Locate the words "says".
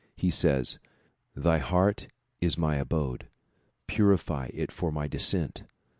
0.31-0.79